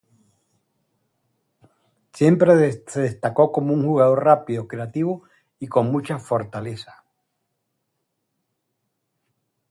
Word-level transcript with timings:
Siempre 2.11 2.71
se 2.87 3.01
destacó 3.01 3.51
como 3.51 3.75
un 3.75 3.85
jugador 3.85 4.23
rápido, 4.25 4.67
creativo 4.67 5.25
y 5.59 5.67
con 5.67 5.91
mucha 5.91 6.17
fortaleza. 6.17 7.03